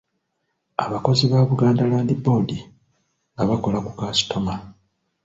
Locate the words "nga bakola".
3.35-3.77